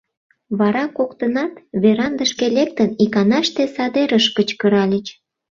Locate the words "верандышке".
1.81-2.45